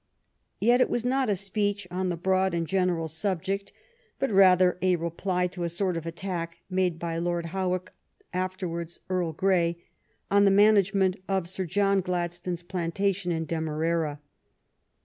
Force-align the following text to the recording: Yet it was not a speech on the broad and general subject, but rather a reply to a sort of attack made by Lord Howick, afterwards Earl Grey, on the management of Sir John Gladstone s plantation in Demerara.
Yet 0.59 0.81
it 0.81 0.89
was 0.89 1.05
not 1.05 1.29
a 1.29 1.35
speech 1.35 1.87
on 1.91 2.09
the 2.09 2.17
broad 2.17 2.55
and 2.55 2.65
general 2.65 3.07
subject, 3.07 3.71
but 4.17 4.31
rather 4.31 4.79
a 4.81 4.95
reply 4.95 5.45
to 5.49 5.63
a 5.63 5.69
sort 5.69 5.95
of 5.95 6.07
attack 6.07 6.57
made 6.71 6.97
by 6.97 7.19
Lord 7.19 7.45
Howick, 7.53 7.91
afterwards 8.33 8.99
Earl 9.11 9.31
Grey, 9.33 9.77
on 10.31 10.43
the 10.43 10.49
management 10.49 11.17
of 11.27 11.47
Sir 11.47 11.65
John 11.65 12.01
Gladstone 12.01 12.53
s 12.53 12.63
plantation 12.63 13.31
in 13.31 13.45
Demerara. 13.45 14.19